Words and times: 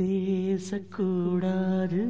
பேசக்கூடாது. 0.00 2.02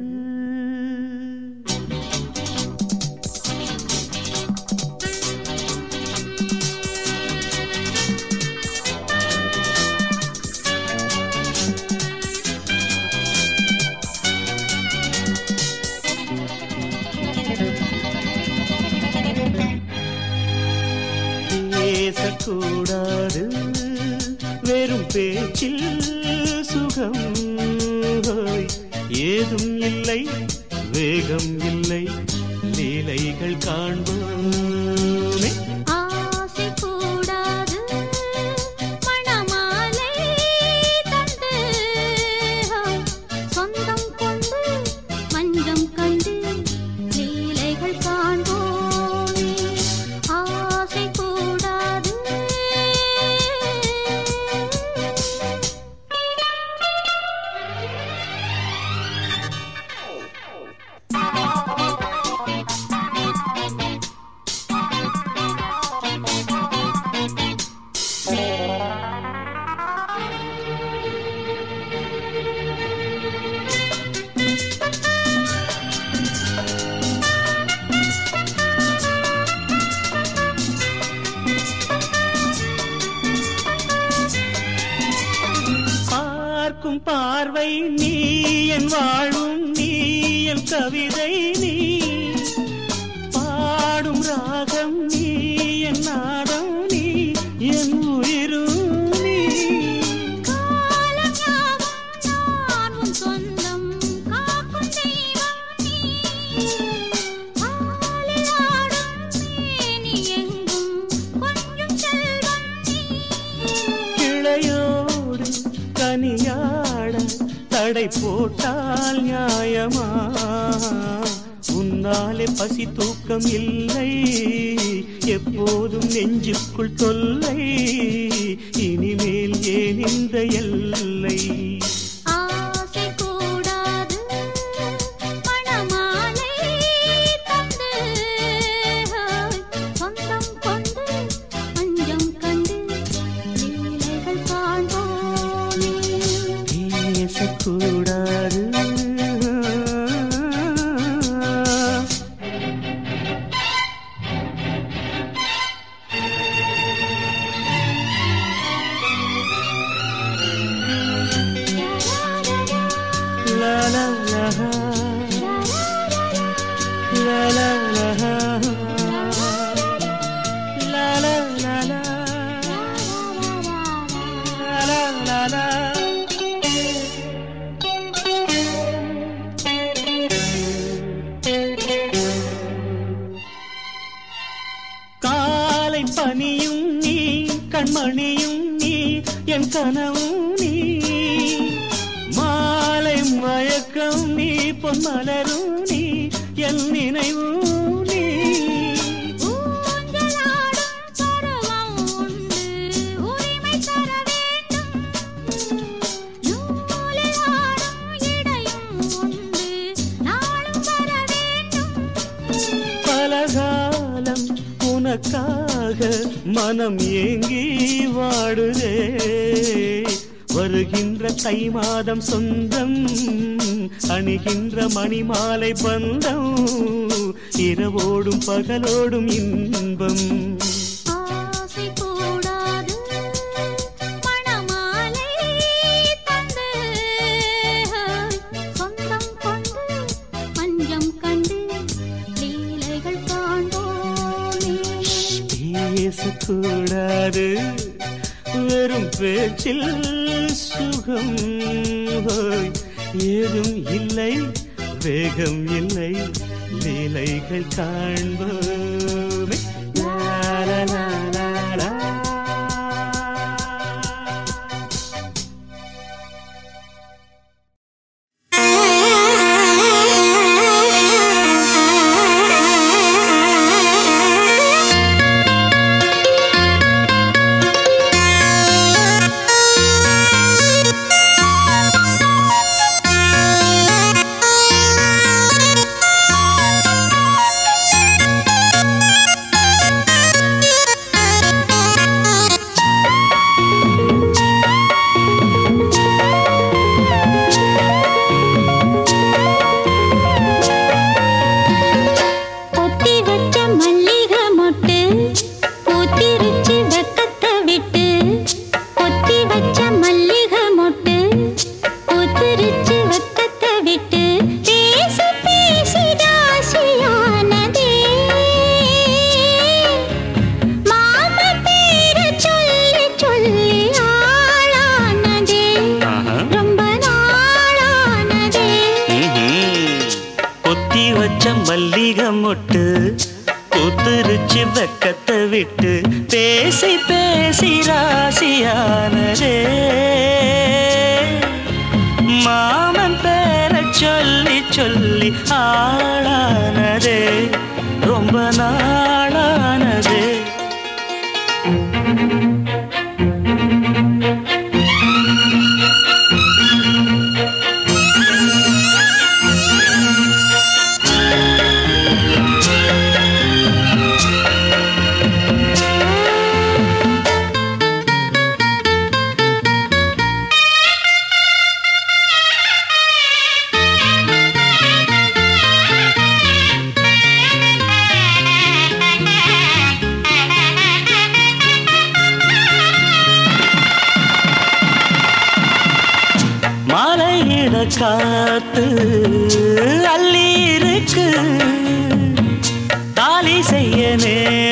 இந்த 130.06 130.36
எல்லை 130.52 131.35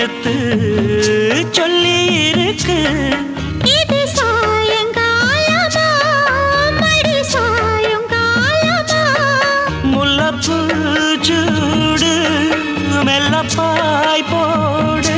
எழுத்து 0.06 0.34
சொல்லி 1.52 1.94
இருக்கு 2.24 2.76
சூடு 11.28 12.12
மெல்லப்பாய் 13.08 14.26
போடு. 14.32 15.16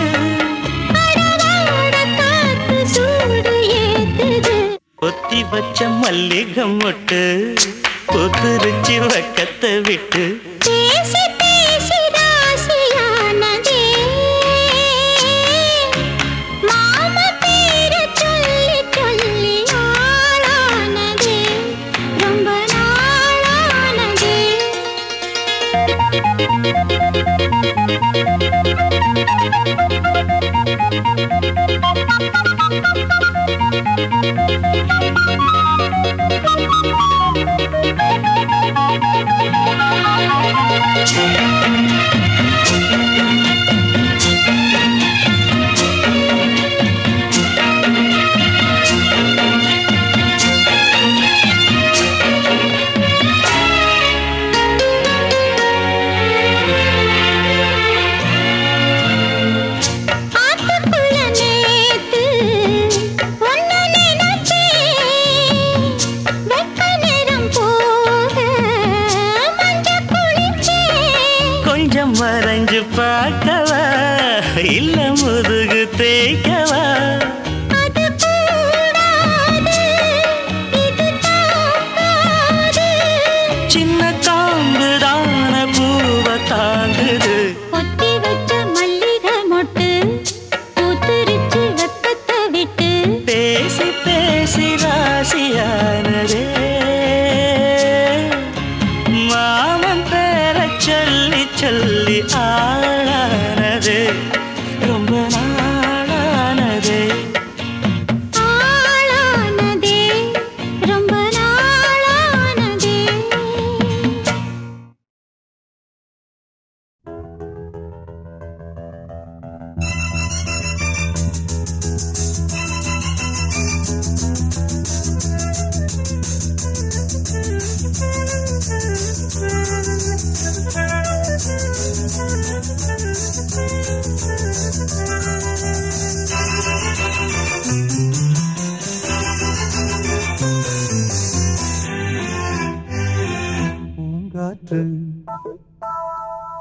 ஒத்தி 5.02 5.40
வச்ச 5.52 5.88
மல்லிகம் 6.02 6.78
மொட்டு 6.80 7.22
புத்துருச்சி 8.08 8.98
வக்கத்தை 9.06 9.74
விட்டு 9.82 10.24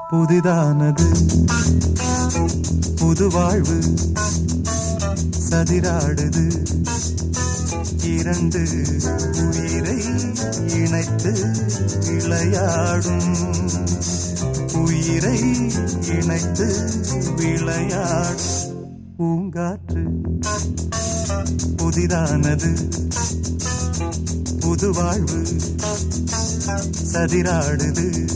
புதிதானது. 0.09 1.05
புது 2.95 3.29
வாழ்வு 3.29 3.79
சதிராடுது. 5.49 6.65
இரண்டு 8.03 8.67
உயிரை 9.49 10.03
இணைத்து 10.67 11.57
விளையாடும். 12.07 13.35
உயிரை 14.73 15.71
இணைத்து 16.07 16.89
விளையாடும். 17.35 18.76
பூங்காற்று. 19.19 20.03
புதிதானது. 21.75 22.73
புது 24.59 24.91
வாழ்வு 24.91 25.43
சதிராடுது. 27.11 28.29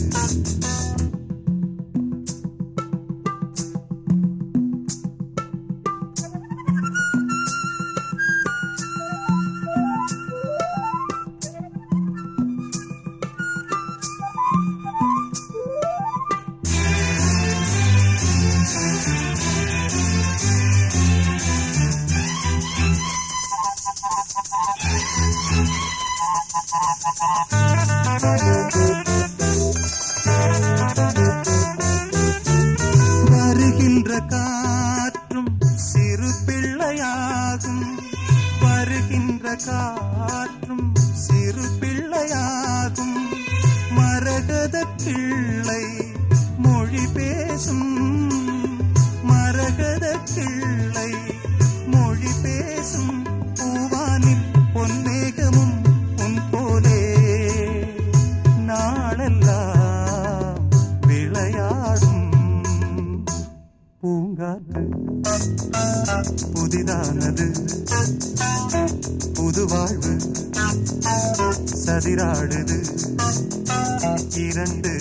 இரண்டு 74.62 74.98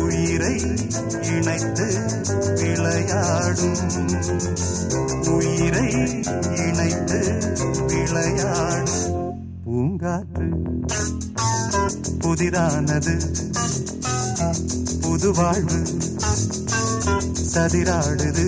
உயிரை 0.00 0.60
இணைத்து 1.22 1.86
விளையாடும். 2.54 3.76
உயிரை 5.26 5.90
இணைத்து 6.56 7.20
விளையாடும். 7.86 9.36
பூங்காற்று 9.66 10.48
புதிரானது 12.18 13.16
புது 15.00 15.32
வாழ்வு 15.32 15.86
சதிராடுது 17.54 18.46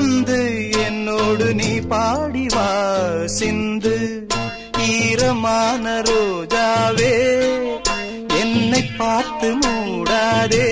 வந்து 0.00 0.70
என்னோடு 0.86 1.54
நீ 1.54 1.80
பாடி 1.80 2.46
வா 2.54 2.68
சிந்து. 3.24 4.26
ஈரமான 4.78 6.02
ரோஜாவே 6.02 7.14
என்னை 8.40 8.82
பார்த்து 8.98 9.56
மூடாதே. 9.56 10.70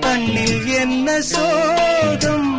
கண்ணில் 0.00 0.66
என்ன 0.66 1.20
சோதம் 1.20 2.57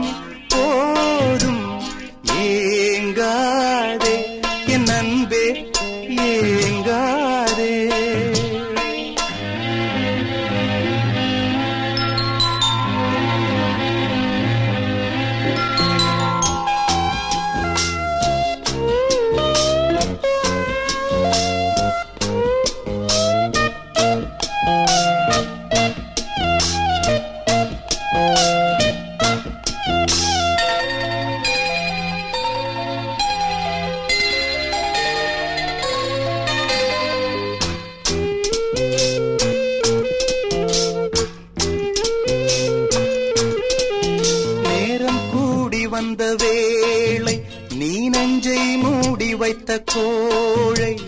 சோழை 50.00 51.00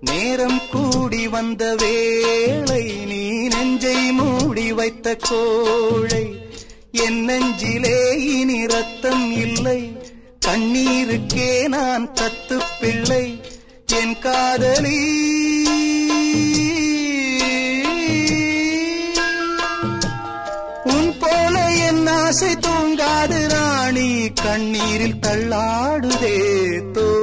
நேரம் 0.00 0.60
கூடி 0.70 1.28
வந்த 1.28 1.74
வேளை 1.74 2.82
நீ 3.06 3.46
நெஞ்சை 3.46 4.12
மூடி 4.12 4.72
வைத்த 4.72 5.16
கோழை. 5.16 6.34
என் 6.92 7.24
நெஞ்சிலே 7.24 8.24
இனி 8.24 8.66
ரத்தம் 8.66 9.32
இல்லை. 9.32 9.96
கண்ணீருக்கே 10.46 11.68
நான் 11.68 12.12
தத்து 12.12 12.60
பிள்ளை 12.80 13.40
என் 13.86 14.18
காதலி. 14.18 15.00
உன் 20.84 21.14
போல 21.20 21.70
என் 21.70 22.06
ஆசை 22.06 22.52
தூங்காது 22.52 23.48
ராணி. 23.48 24.32
கண்ணீரில் 24.42 25.20
தள்ளாடுதே 25.26 26.38
தோ 26.92 27.13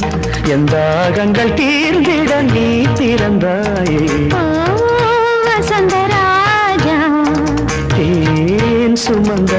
சந்தோஷம் 0.00 0.48
என் 0.48 0.64
தாகங்கள் 0.64 1.52
தீர்ந்திட 1.54 2.32
நீ 2.52 2.66
திறந்தாயே. 2.98 4.02
ஓ 4.34 4.42
வசந்தராஜா 5.46 6.98
தேன் 7.94 8.98
சுமந்த 9.04 9.52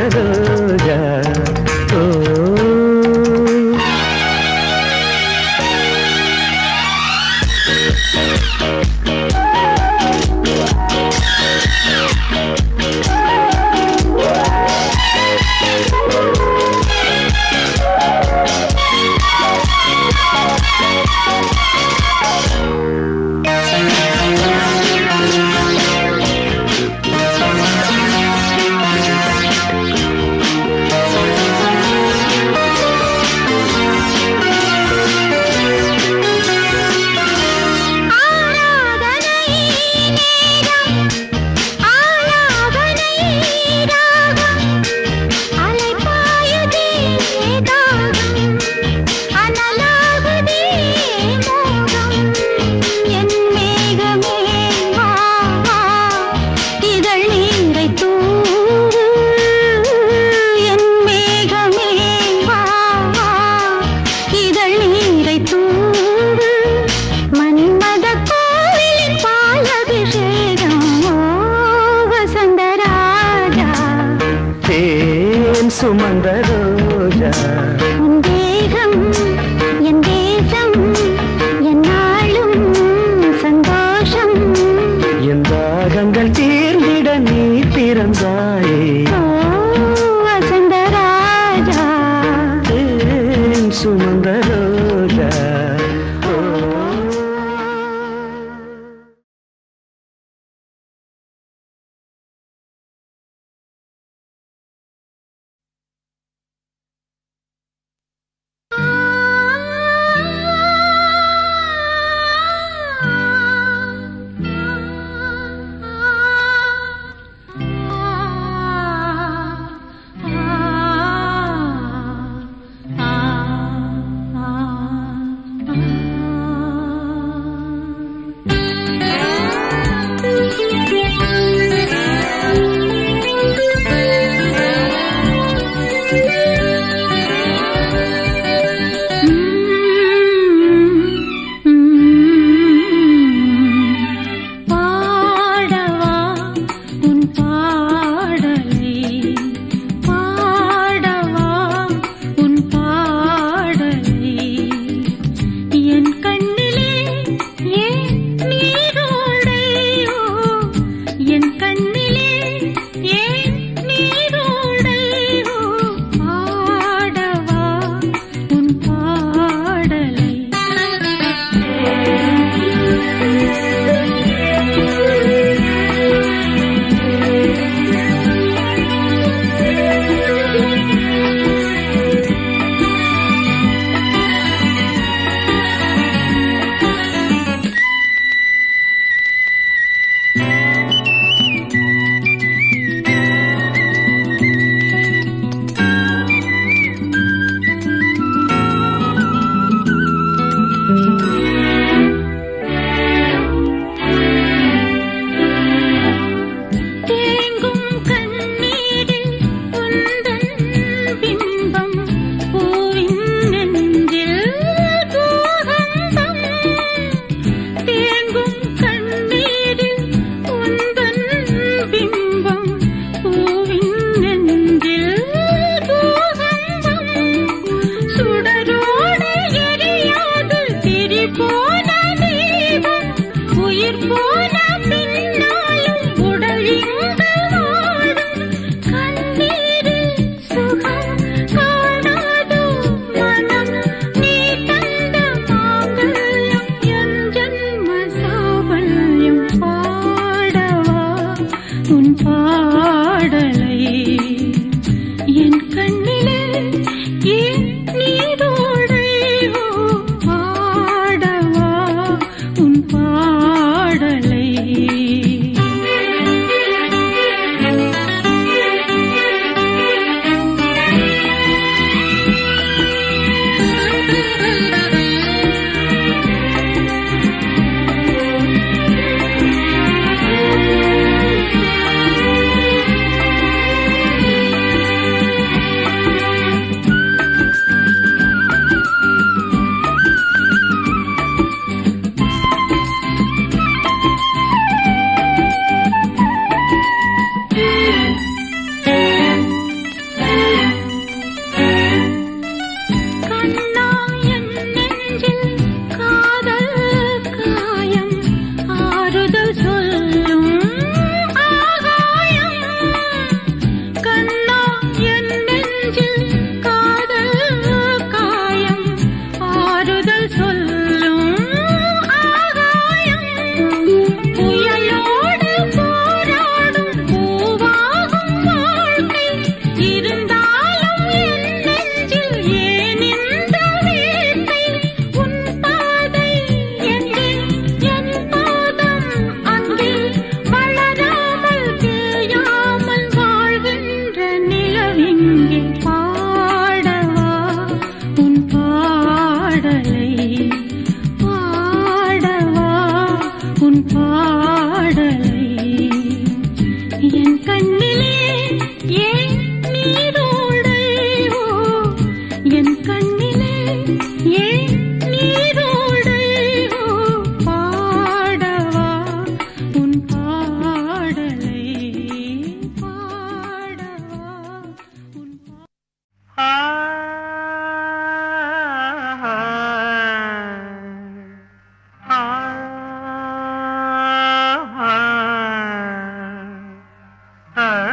Huh? 387.54 387.90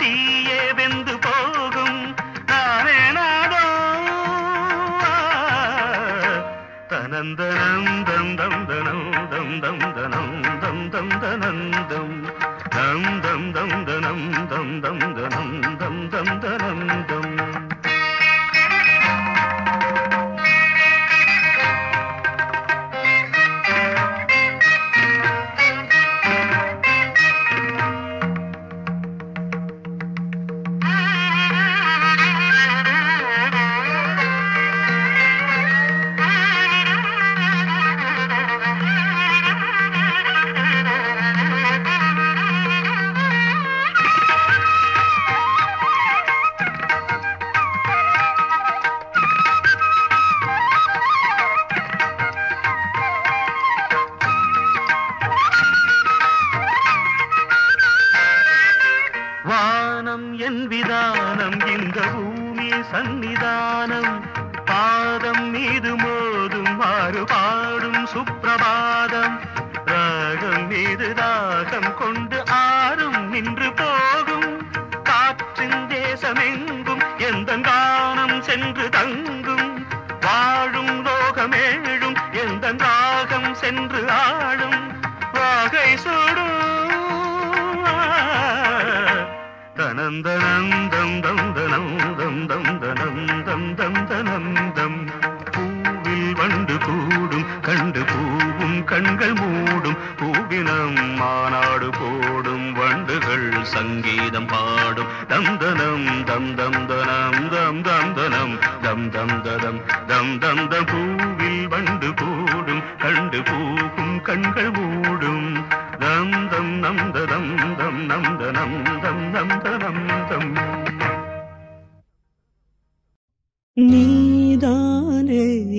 தீயே 0.00 0.59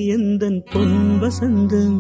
எந்தன் 0.07 0.63
பொன் 0.71 1.19
வசந்தம் 1.21 1.99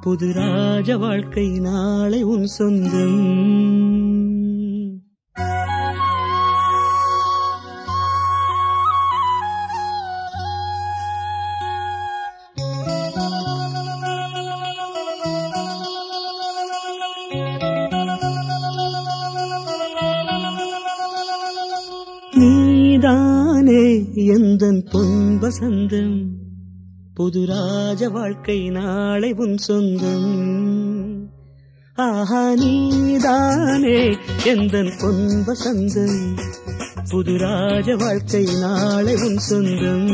புது 0.00 0.32
ராஜ 0.32 0.96
வாழ்க்கை 0.96 1.58
நாளை 1.58 2.22
உன் 2.22 2.46
சொந்தம். 2.46 3.85
ராஜ 28.06 28.18
வாழ்க்கை 28.18 28.70
நாளை 28.70 29.32
உன் 29.32 29.56
சொந்தம். 29.58 30.26
ஆஹா 31.94 32.54
நீதானே 32.54 33.96
எந்தன் 34.44 34.92
பொன் 35.00 35.42
வசந்தம் 35.46 36.20
புது 37.10 37.38
ராஜ 37.38 37.96
வாழ்க்கை 37.96 38.44
நாளை 38.60 39.14
உன் 39.14 39.38
சொந்தம். 39.38 40.06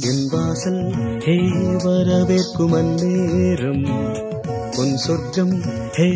என் 0.00 0.24
வாசல் 0.30 0.82
ஹே 1.18 1.36
வரவேற்கும் 1.84 2.74
அந்நேரம். 2.74 3.84
உன் 4.76 4.96
சொர்க்கம் 4.96 5.56
ஹே 5.92 6.08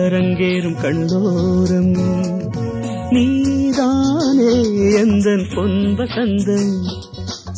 அரங்கேறும் 0.00 0.80
கண்டோரம் 0.84 1.94
நீதானே 3.10 4.52
எந்தன் 4.96 5.46
பொன் 5.54 5.80
வசந்தம் 5.98 6.74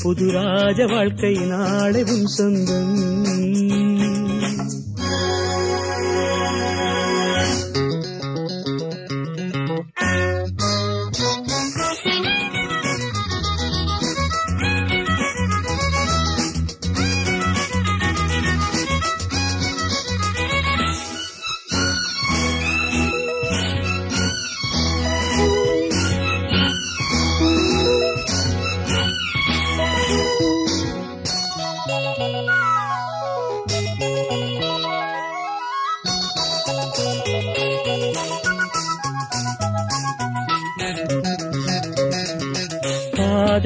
புது 0.02 0.32
ராஜ 0.32 0.86
வாழ்க்கை 0.86 1.34
நாளை 1.34 2.02
உன் 2.02 2.26
சொந்தம். 2.26 4.01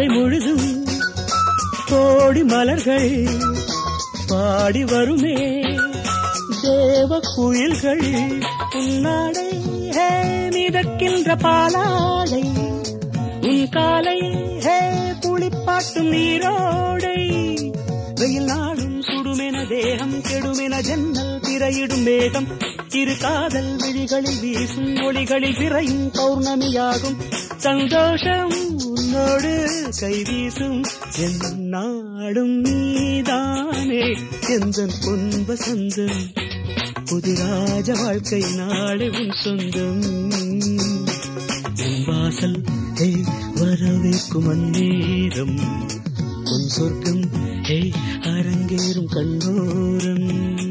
பாதை 0.06 0.22
முழுதும் 0.22 0.84
கோடி 1.86 2.44
மலர்கள் 2.44 3.28
பாடி 4.26 4.84
வருமே. 4.84 5.60
தேவ 6.62 7.20
குயில்கள் 7.36 8.38
உன்னாடை 8.74 9.48
ஹே 9.96 10.08
மிதக்கின்ற 10.48 11.36
பாலாடை. 11.38 12.42
உன் 13.42 13.68
காலை 13.70 14.18
ஹே 14.60 14.78
குளிப்பாட்டும் 15.20 16.12
நீரோடை. 16.12 17.18
வெயில் 18.14 18.44
நாடும் 18.44 19.02
சுடுமென 19.02 19.68
தேகம் 19.68 20.22
கெடுமென 20.22 20.82
ஜன்னல் 20.82 21.40
திரையிடும் 21.40 22.02
மேகம். 22.02 22.46
இரு 22.90 23.16
காதல் 23.20 23.76
விழிகளில் 23.76 24.40
வீசும் 24.40 24.96
ஒளிகளில் 24.96 25.58
விரையும் 25.58 26.10
பௌர்ணமியாகும். 26.12 27.18
சந்தோஷம் 27.56 28.52
உன்னோடு 28.78 29.45
கை 30.00 30.22
வீசும் 30.22 30.82
என் 31.18 31.68
நாடும் 31.68 32.60
நீதானே. 32.60 34.16
எந்தன் 34.48 34.92
பொன்ப 35.04 35.54
வசந்தம் 35.54 36.36
புது 37.04 37.34
ராஜ 37.34 37.94
வாழ்க்கை 37.94 38.42
நாளை 38.56 39.08
உன் 39.08 39.32
சொந்தம். 39.44 40.30
வாசல் 42.06 42.64
ஹே 42.94 43.16
வரவேற்கும் 43.54 44.48
அந்நேரம் 44.48 45.58
உன் 46.44 46.68
சொர்க்கம் 46.68 47.28
ஹே 47.62 47.92
அரங்கேறும் 48.20 49.08
கண்ணோரம். 49.10 50.65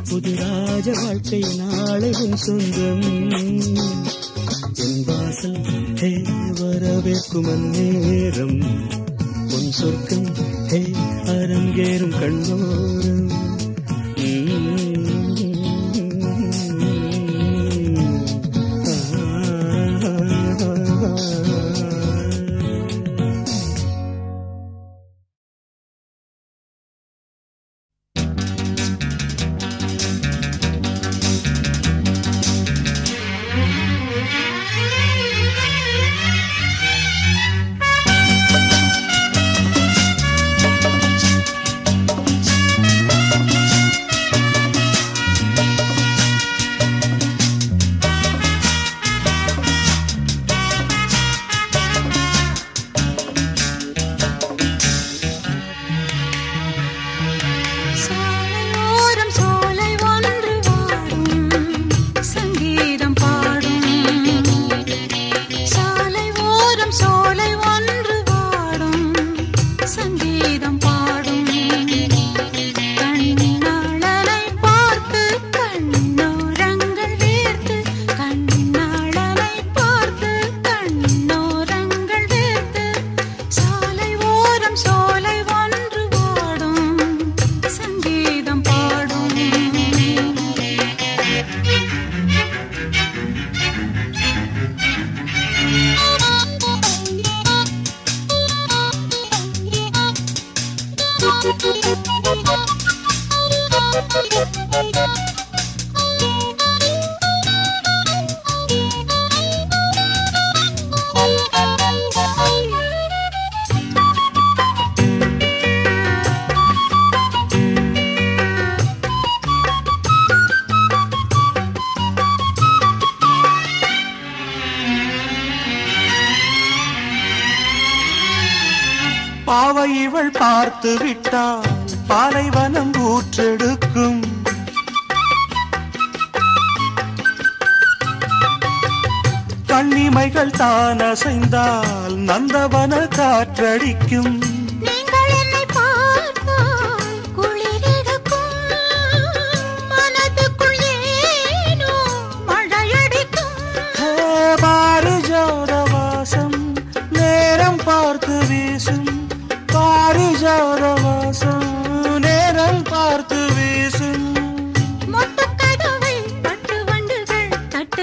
புது 0.09 0.35
ராஜ 0.35 0.91
வாழ்க்கை 1.03 1.43
நாளை 1.57 2.11
உன் 2.21 2.35
சொந்தம். 2.35 3.01
என் 4.73 5.03
வாசல் 5.05 5.95
ஹே 5.95 6.11
வரவேற்கும் 6.59 7.51
அந்நேரம் 7.51 7.82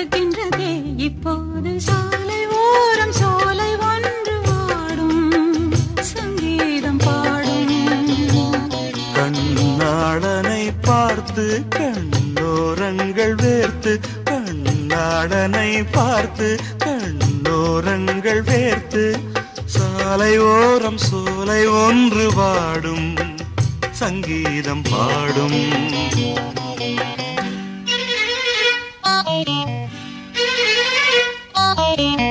வாடுகின்றதே 0.02 0.68
இப்போது 1.06 1.70
சாலை 1.86 2.38
ஓரம் 2.58 3.12
சோலை 3.18 3.72
ஒன்று 3.88 4.36
வாடும் 4.46 5.18
சங்கீதம் 6.10 7.00
பாடும் 7.04 7.74
கண்ணாடனை 9.16 10.64
பார்த்து 10.88 11.44
கண்ணோரங்கள் 11.76 13.34
வேர்த்து 13.42 13.92
கண்ணாடனை 14.30 15.70
பார்த்து 15.92 16.48
கண்ணோரங்கள் 16.86 18.42
வேர்த்து. 18.50 19.04
சாலை 19.76 20.32
ஓரம் 20.48 21.00
சோலை 21.08 21.62
ஒன்று 21.84 22.26
வாடும் 22.34 23.08
சங்கீதம் 24.02 24.86
பாடும். 24.90 25.60
Bye. 31.96 32.29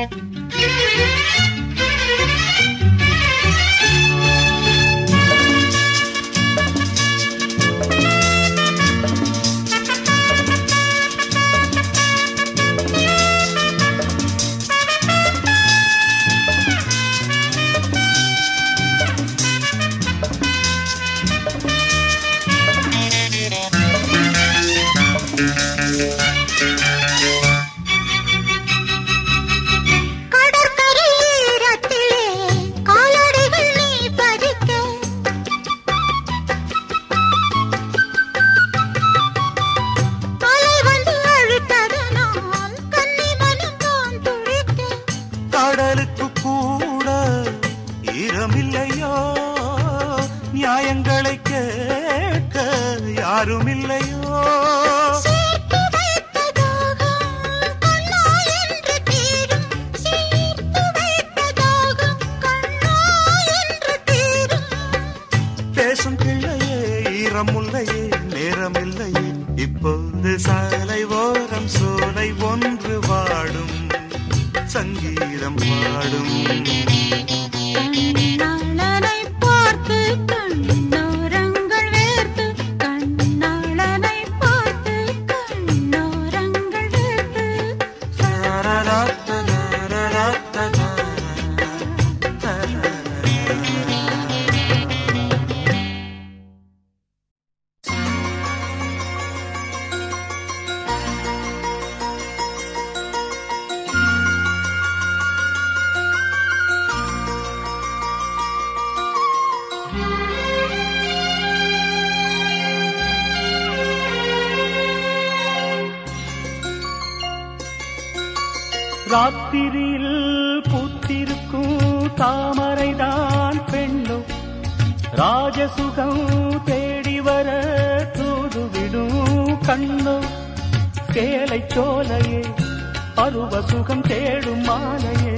சுகம் 133.69 134.01
தேடும் 134.01 134.61
மாலையே 134.61 135.35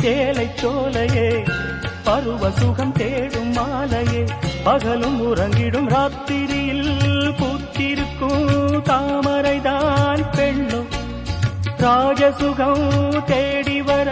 சேலை 0.00 0.50
சோலையே 0.60 1.28
பருவ 2.04 2.50
சுகம் 2.50 2.92
தேடும் 2.92 3.52
மாலையே 3.52 4.24
பகலும் 4.64 5.18
உறங்கிடும் 5.26 5.88
ராத்திரியில் 5.94 6.88
பூத்திருக்கும் 7.40 8.46
தாமரைதான் 8.90 10.24
பெண்ணும். 10.36 10.88
ராஜசுகம் 11.78 12.88
தேடி 13.24 13.82
வர 13.82 14.08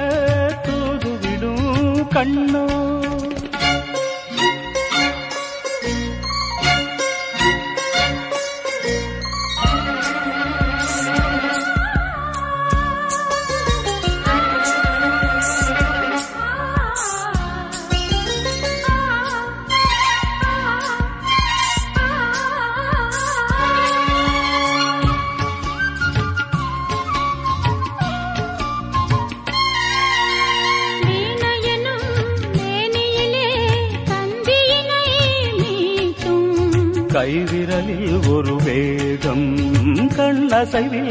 தூதுவிடும் 0.66 2.08
கண்ணோ. 2.08 2.66
அசைவில் 40.66 41.10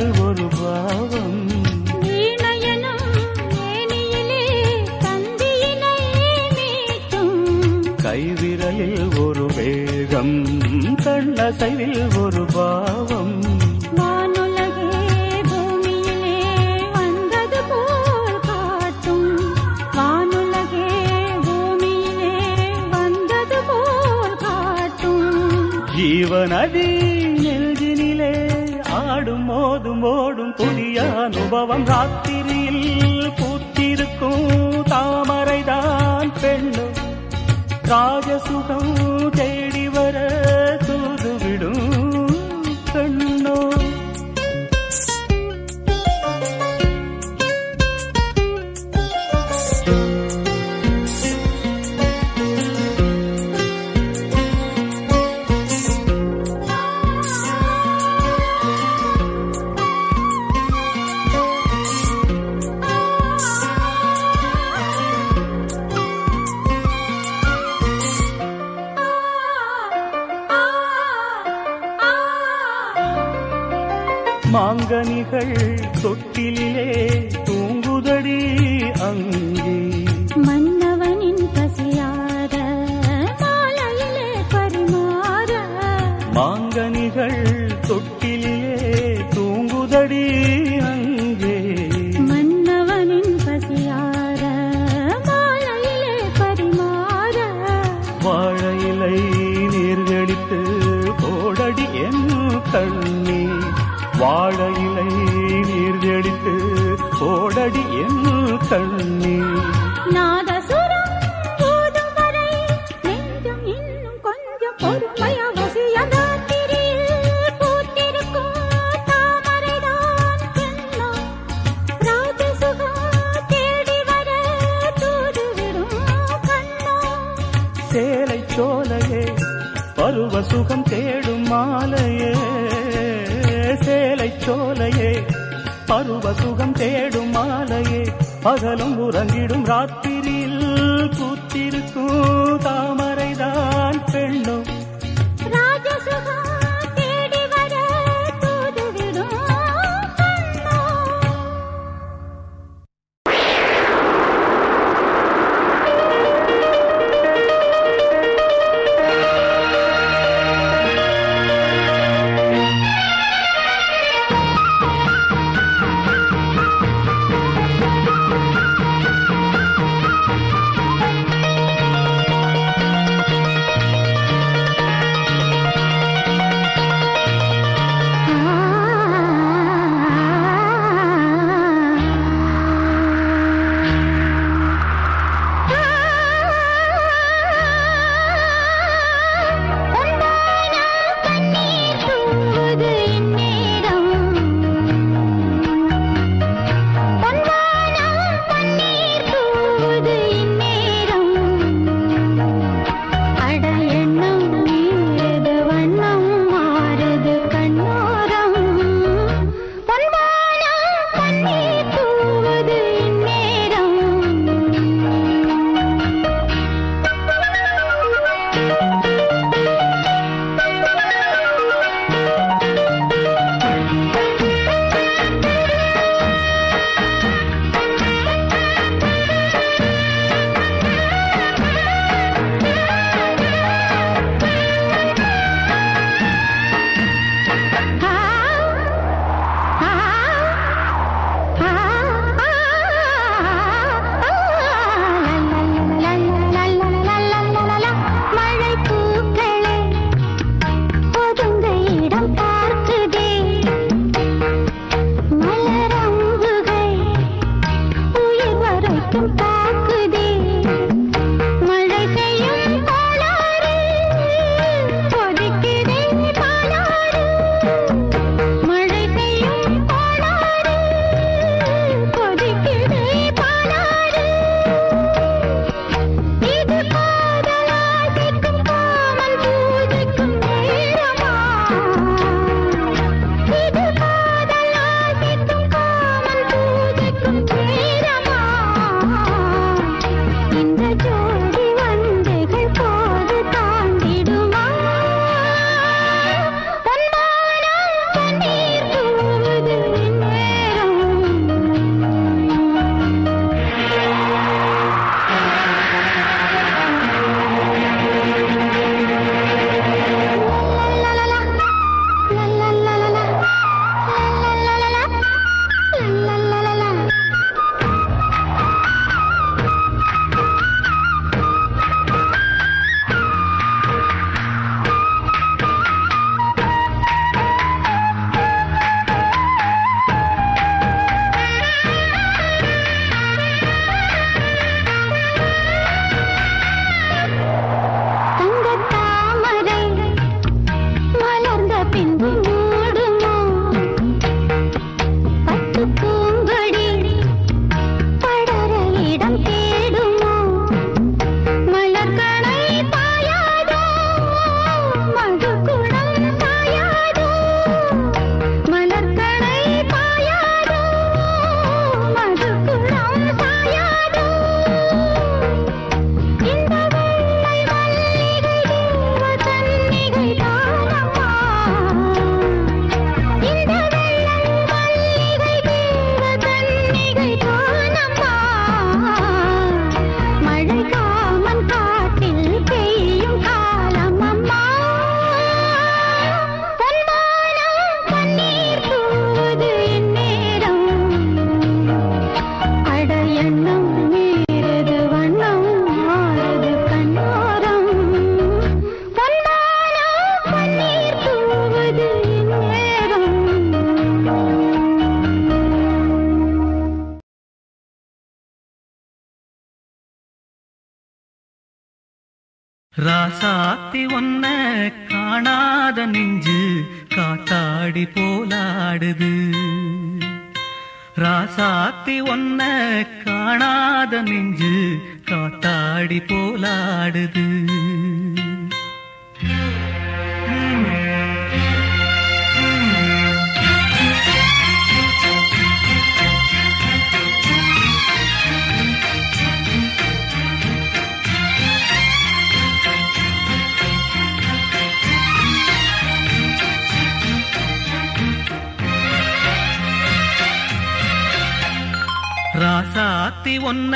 ஒன்ன 453.65 453.95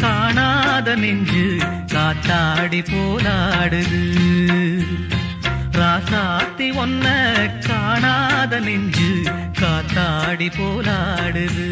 காணாத 0.00 0.96
நெஞ்சு 0.96 1.56
காத்தாடி 1.86 2.80
போலாடுது. 2.90 4.02
ராசாத்தி 5.72 6.68
ஒன்ன 6.82 7.06
காணாத 7.66 8.60
நெஞ்சு 8.60 9.10
காத்தாடி 9.60 10.48
போலாடுது. 10.58 11.68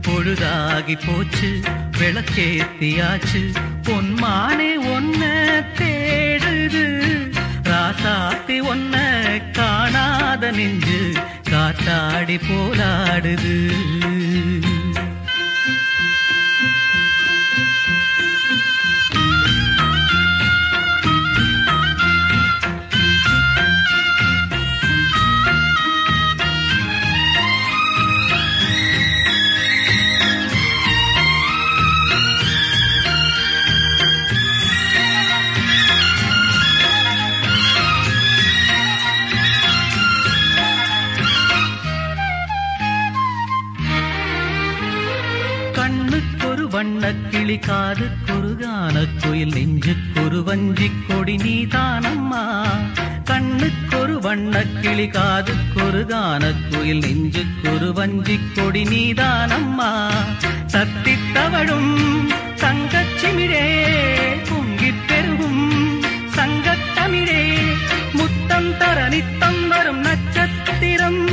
பொழுதாகி 0.00 0.96
போச்சு 1.06 1.60
விளக்கேத்தியாச்சு 1.98 3.42
பொன்மானே 3.82 4.72
ஒன்ன 4.96 5.22
தேடுது. 5.78 6.86
ராசாத்தி 7.62 8.58
ஒன்ன 8.72 8.96
காணாத 9.52 10.50
நெஞ்சு 10.50 11.12
காத்தாடி 11.50 12.38
போலாடுது. 12.48 13.56
கிளி 47.44 47.58
காது 47.58 48.08
கானக் 48.60 49.22
குயில் 49.22 49.52
நெஞ்சுக்கொரு 49.52 50.42
வஞ்சி 50.42 50.90
கொடி 51.08 51.36
நீதானம்மா 51.36 52.62
கண்ணுக்கொரு 53.24 54.18
வண்ண 54.20 54.64
கிளி 54.80 55.08
காது 55.08 55.54
கானக் 55.74 56.68
குயில் 56.70 56.98
நெஞ்சுக்கொரு 56.98 57.92
வஞ்சி 57.92 58.40
கொடி 58.54 58.82
நீதானம்மா 58.82 60.10
சத்தித் 60.66 61.32
தவழும் 61.32 62.28
தங்கச் 62.56 63.20
பொங்கிப் 64.48 65.04
பெருகும் 65.06 66.02
சங்கத்தமிழே 66.36 67.56
முத்தம் 68.12 68.76
தர 68.78 69.08
நித்தம் 69.08 69.68
வரும் 69.68 70.00
நட்சத்திரம். 70.00 71.28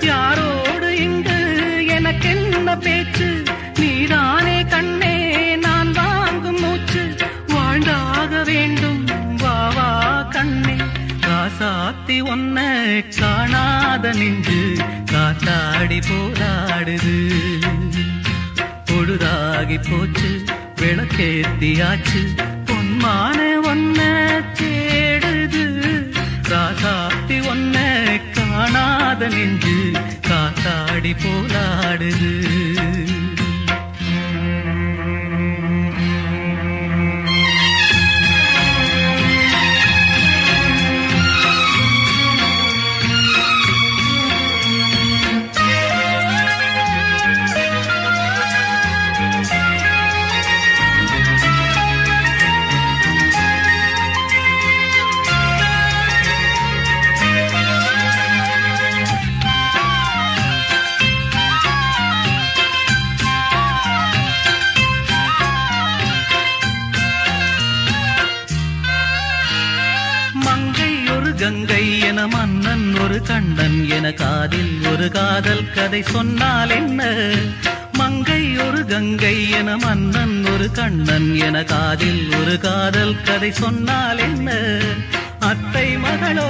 யாரோடு 0.00 0.88
இங்கு 0.88 1.38
எனக்கென்ன 1.88 2.76
பேச்சு? 2.76 3.25
காசாத்தி 12.16 12.22
ஒன்ன 12.22 12.58
காணாத 13.20 14.12
நின்று 14.12 14.76
காத்தாடி 15.12 15.98
போராடுது. 16.08 17.16
பொழுதாகி 18.84 19.78
போச்சு 19.90 20.30
விளக்கேத்தியாச்சு 20.76 22.22
பொன்மான 22.64 23.38
ஒன்ன 23.64 24.00
தேடுது. 24.58 25.64
ராசாத்தி 26.48 27.38
ஒன்ன 27.52 27.76
காணாத 28.32 29.28
நின்று 29.28 29.78
காத்தாடி 30.28 31.12
போராடுது. 31.22 32.32
ஒரு 73.16 73.24
கண்ணன் 73.24 73.88
என 73.88 74.12
காதில் 74.12 74.72
ஒரு 74.86 75.10
காதல் 75.10 75.70
கதை 75.74 76.02
சொன்னால் 76.02 76.70
என்ன? 76.70 77.00
மங்கை 77.92 78.58
ஒரு 78.58 78.84
கங்கை 78.84 79.50
என 79.50 79.76
மன்னன் 79.76 80.44
ஒரு 80.44 80.70
கண்ணன் 80.70 81.34
என 81.36 81.62
காதில் 81.62 82.20
ஒரு 82.40 82.58
காதல் 82.58 83.22
கதை 83.22 83.50
சொன்னால் 83.52 84.18
என்ன? 84.18 84.48
அத்தை 85.40 85.96
மகளோ 85.96 86.48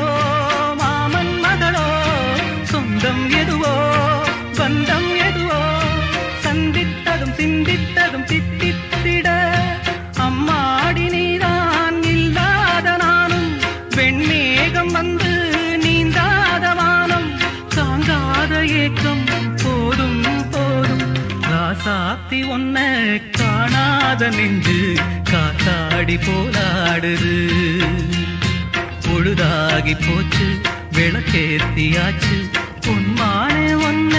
மாமன் 0.74 1.34
மகளோ 1.40 1.86
சொந்தம் 2.64 3.30
எதுவோ 3.30 3.74
பந்தம் 4.58 5.10
எதுவோ? 5.28 5.62
சந்தித்ததும் 6.44 7.36
சிந்தித்ததும் 7.36 8.24
தித்தித்திட 8.24 8.75
காத்தி 22.26 22.38
ஒன்ன 22.48 22.78
காணாத 23.30 24.28
நெஞ்சு 24.28 24.94
காத்தாடி 25.30 26.16
போராடுது 26.26 27.34
பொழுதாகி 29.04 29.94
போச்சு 30.06 30.48
விளக்கேத்தியாச்சு. 30.92 32.38
பொன்மானே 32.80 33.68
ஒன்ன 33.88 34.14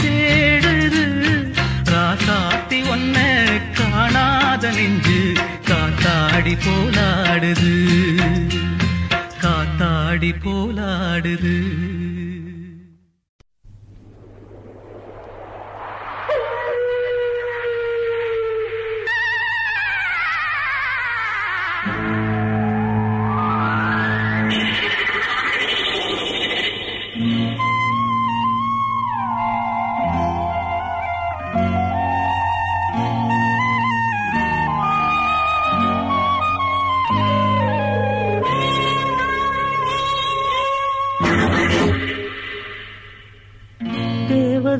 தேடுது. 0.00 1.04
ராசாத்தி 1.84 2.80
ஒன்ன 2.94 3.18
காணாத 3.72 4.70
நெஞ்சு 4.70 5.32
காத்தாடி 5.66 6.56
போலாடுது. 6.64 7.74
காத்தாடி 9.42 10.32
போலாடுது. 10.44 11.56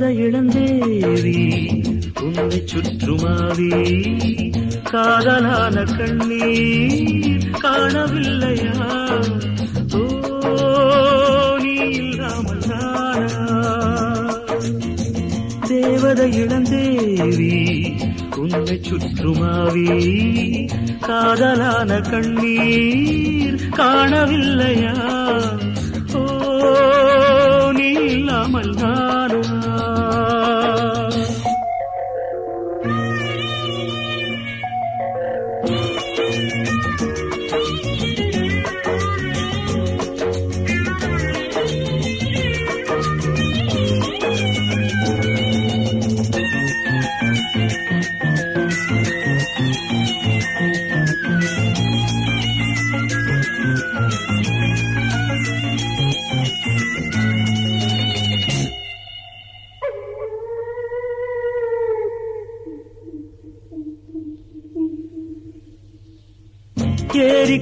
தேவத 0.03 0.14
இளந்தேவி 0.18 1.34
உன்னை 2.22 2.61
சுற்றுமாவி 2.66 3.68
காதலான 4.90 5.84
கண்ணீர் 5.98 7.44
காணவில்லையா? 7.62 8.72
ஓ 9.94 10.03
நீ 11.59 11.74
இல்லாமல் 11.92 12.64
நானா? 12.66 13.44
இளந்தேவி 16.36 17.53
உன்னை 18.36 18.78
சுற்றுமாவி 18.82 19.88
காதலான 21.00 22.00
கண்ணீர் 22.11 23.61
காணவில்லையா? 23.76 24.96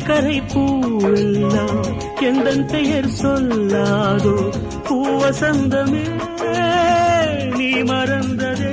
கரை 0.07 0.41
பூவெல்லாம் 0.41 1.83
எந்த 2.21 2.49
பெயர் 2.71 3.09
சொல்லாதோ? 3.23 4.35
பூவசந்தமே 4.89 6.05
நீ 7.57 7.71
மறந்ததே. 7.93 8.73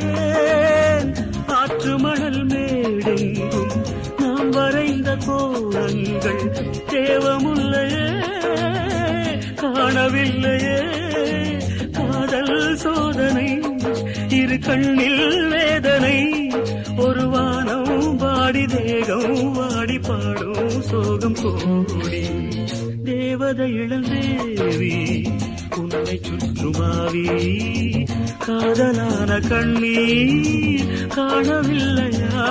ஆற்று 1.48 1.98
மணல் 1.98 2.46
மேடெங்கும் 2.46 3.74
நாம் 4.20 4.50
வரைந்த 4.50 5.18
கோலங்கள் 5.28 6.44
தேவமுல்லையே 6.90 8.08
காணவில்லையே 9.62 10.80
காதல் 11.92 12.78
சோதனை 12.78 13.50
இரு 14.30 14.60
கண்ணில் 14.60 15.48
வேதனை. 15.48 16.18
ஒரு 16.98 17.30
வானம் 17.30 18.18
பாடி 18.18 18.66
தேகம் 18.66 19.54
வாடி 19.54 19.67
சோகம் 20.90 21.38
கோடி 21.40 22.22
தேவதை 23.06 23.68
இளந்தேவி 23.76 24.94
உன்னை 25.78 26.16
சுற்றுமாவி 26.20 27.26
காதலான 28.46 29.40
கண்ணீர் 29.50 30.86
காணவில்லையா 31.16 32.46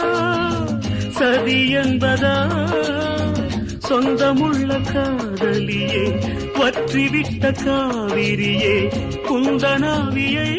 சதி 1.10 1.76
என்பதா? 1.76 2.36
சொந்தமுள்ள 3.90 4.82
காதலியே 4.94 6.06
பற்றிவிட்ட 6.54 7.52
காவிரியே 7.66 8.78
குந்தனாவியை 9.30 10.52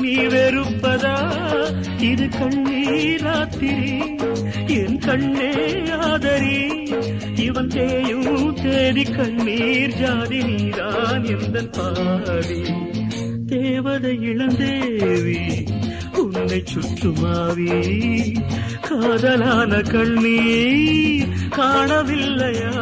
நீ 0.00 0.16
வெறுப்பதா? 0.16 1.16
இது 2.00 2.28
கண்ணீராத்திரி 2.28 3.98
என் 4.66 4.98
கண்ணே 4.98 5.52
ஆதரி. 5.90 6.82
இவன் 7.36 7.68
தேயும் 7.68 8.54
தேடி 8.54 9.02
கண்ணீர் 9.02 9.94
ஜாதி 9.94 10.42
நீதான் 10.42 11.24
எந்த 11.24 11.64
பாடி. 11.64 12.62
தேவதை 13.46 14.18
இளந்தேவி 14.18 15.68
உன்னை 16.18 16.62
சுற்றுமாவி. 16.64 17.70
காதலான 18.88 19.80
கண்ணீர் 19.80 21.28
காணவில்லையா? 21.50 22.72